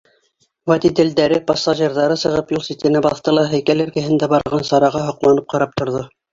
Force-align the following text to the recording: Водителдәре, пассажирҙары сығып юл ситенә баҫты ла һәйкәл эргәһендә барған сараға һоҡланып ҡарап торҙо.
Водителдәре, 0.69 1.37
пассажирҙары 1.51 2.17
сығып 2.23 2.55
юл 2.57 2.65
ситенә 2.69 3.03
баҫты 3.09 3.37
ла 3.37 3.45
һәйкәл 3.53 3.87
эргәһендә 3.87 4.33
барған 4.35 4.69
сараға 4.75 5.07
һоҡланып 5.09 5.57
ҡарап 5.57 5.81
торҙо. 5.81 6.07